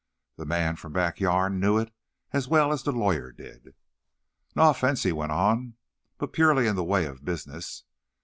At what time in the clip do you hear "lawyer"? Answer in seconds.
2.91-3.31